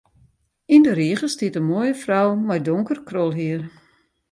[0.75, 3.61] Yn de rige stiet in moaie frou mei donker krolhier.